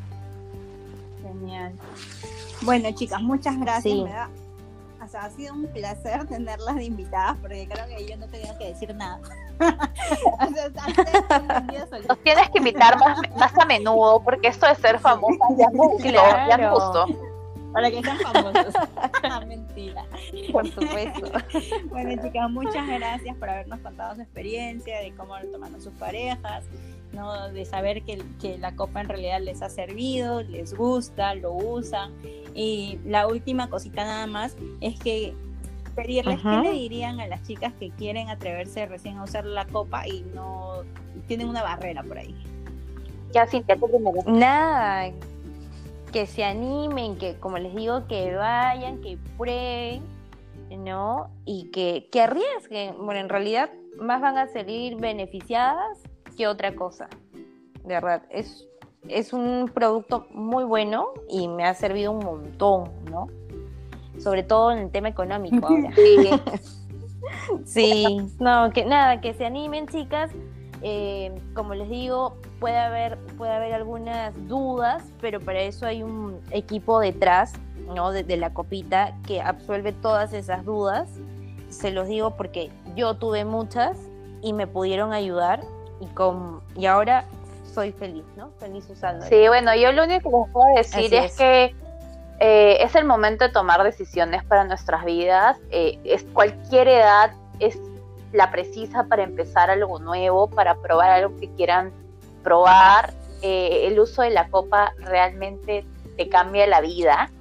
[1.24, 1.74] Genial.
[2.62, 3.82] Bueno, chicas, muchas gracias.
[3.84, 4.04] Sí.
[4.04, 4.30] Me da,
[5.12, 8.67] sea, ha sido un placer tenerlas de invitadas porque creo que yo no tenía que
[8.67, 9.19] decir nada.
[9.60, 12.00] o sea.
[12.08, 15.84] Nos tienes que invitar más, más a menudo, porque esto de ser famosa ya no
[15.89, 16.74] gustó, ya Claro.
[16.74, 17.31] gustó.
[17.74, 18.74] Para que sean famosos.
[19.48, 20.06] Mentira.
[20.52, 21.32] Por supuesto.
[21.90, 26.66] Bueno, chicas, muchas gracias por habernos contado su experiencia, de cómo lo tomaron sus parejas,
[27.12, 27.50] ¿no?
[27.50, 32.14] de saber que, que la copa en realidad les ha servido, les gusta, lo usan.
[32.54, 35.34] Y la última cosita nada más es que
[35.95, 40.08] pedirles qué le dirían a las chicas que quieren atreverse recién a usar la copa
[40.08, 40.84] y no
[41.28, 42.36] tienen una barrera por ahí.
[43.34, 44.20] Ya, Cintia, tú primero.
[44.26, 45.12] Nada,
[46.12, 50.03] que se animen, que como les digo, que vayan, que prueben,
[50.70, 51.30] ¿no?
[51.45, 52.95] Y que, que arriesguen.
[53.05, 55.99] Bueno, en realidad más van a salir beneficiadas
[56.38, 57.09] que otra cosa.
[57.84, 58.68] De verdad, es,
[59.07, 63.28] es un producto muy bueno y me ha servido un montón, ¿no?
[64.22, 65.91] sobre todo en el tema económico ahora.
[65.95, 66.30] Sí.
[67.66, 70.32] sí, no, que nada, que se animen chicas.
[70.82, 76.39] Eh, como les digo, puede haber, puede haber algunas dudas, pero para eso hay un
[76.51, 77.53] equipo detrás,
[77.95, 78.12] ¿no?
[78.12, 81.09] De, la copita que absuelve todas esas dudas.
[81.70, 83.97] Se los digo porque yo tuve muchas
[84.43, 85.62] y me pudieron ayudar
[85.99, 87.26] y, con, y ahora
[87.66, 88.51] soy feliz, ¿no?
[88.59, 89.26] Feliz usando.
[89.26, 91.76] Sí, bueno, yo lo único que les puedo decir es, que
[92.39, 95.57] eh, es el momento de tomar decisiones para nuestras vidas.
[95.72, 97.80] Eh, es cualquier edad es
[98.34, 101.91] la precisa para empezar algo nuevo, para probar algo que quieran
[102.44, 103.14] probar.
[103.42, 105.84] Eh, el uso de la copa realmente
[106.18, 107.32] te cambia la vida,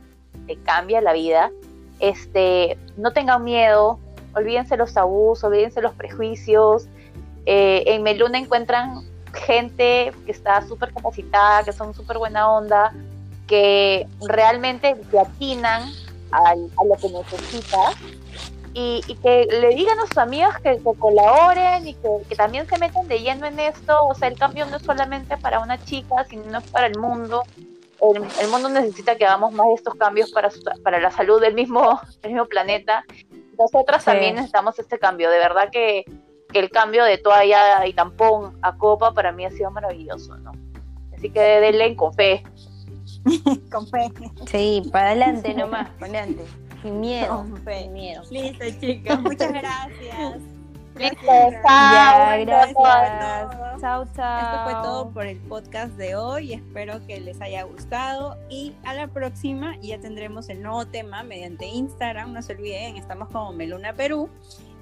[0.46, 1.51] te cambia la vida.
[1.98, 3.98] Este, no tengan miedo,
[4.34, 6.88] olvídense los tabús, olvídense los prejuicios.
[7.44, 12.92] en Meluna encuentran gente que está súper capacitada, que son súper buena onda,
[13.46, 15.82] que realmente te atinan
[16.32, 17.96] a lo que necesitas
[18.72, 23.20] y, que le digan a sus amigas que, colaboren y que, también se metan de
[23.20, 24.06] lleno en esto.
[24.06, 27.42] O sea, el cambio no es solamente para una chica, sino para el mundo.
[28.40, 30.50] El, mundo necesita que hagamos más de estos cambios para,
[30.82, 33.04] para la salud del mismo, del mismo planeta.
[33.58, 35.30] Nosotras también necesitamos este cambio.
[35.30, 36.04] De verdad que
[36.50, 40.52] que el cambio de toalla y tampón a copa para mí ha sido maravilloso, ¿no?
[41.16, 42.42] Así que denle con fe.
[43.70, 44.10] con fe.
[44.46, 46.44] Sí, para adelante nomás, para adelante.
[46.82, 47.46] Sin miedo.
[47.66, 48.22] Sin miedo.
[48.30, 49.20] Listo, chicos.
[49.20, 50.40] Muchas gracias.
[50.96, 52.44] Listo, chao.
[52.44, 52.74] gracias.
[53.80, 54.38] Chao, chao.
[54.38, 56.52] Esto fue todo por el podcast de hoy.
[56.52, 58.36] Espero que les haya gustado.
[58.48, 62.32] Y a la próxima ya tendremos el nuevo tema mediante Instagram.
[62.32, 64.28] No se olviden, estamos como Meluna Perú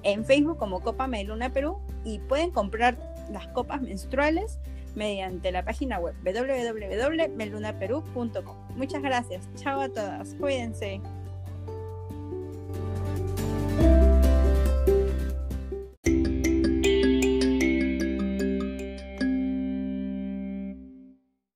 [0.03, 2.97] en Facebook como Copa Meluna Perú y pueden comprar
[3.31, 4.59] las copas menstruales
[4.95, 8.57] mediante la página web www.melunaperú.com.
[8.77, 9.47] Muchas gracias.
[9.57, 10.35] Chao a todas.
[10.35, 11.01] Cuídense.